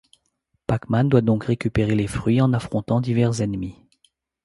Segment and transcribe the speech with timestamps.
[0.65, 3.75] Pac-Man doit donc récupérer les fruits en affrontant divers ennemis.